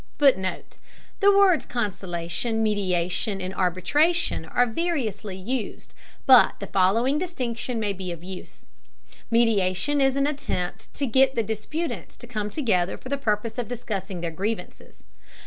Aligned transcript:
[Footnote: 0.17 0.77
The 1.19 1.31
words 1.37 1.63
conciliation, 1.63 2.63
mediation, 2.63 3.39
and 3.39 3.53
arbitration 3.53 4.45
are 4.45 4.65
variously 4.65 5.35
used, 5.35 5.93
but 6.25 6.55
the 6.59 6.65
following 6.65 7.19
distinction 7.19 7.79
may 7.79 7.93
be 7.93 8.11
of 8.11 8.23
use. 8.23 8.65
Mediation 9.29 10.01
is 10.01 10.15
an 10.15 10.25
attempt 10.25 10.91
to 10.95 11.05
get 11.05 11.35
the 11.35 11.43
disputants 11.43 12.17
to 12.17 12.25
come 12.25 12.49
together 12.49 12.97
for 12.97 13.09
the 13.09 13.15
purpose 13.19 13.59
of 13.59 13.67
discussing 13.67 14.21
their 14.21 14.31
grievances. 14.31 15.03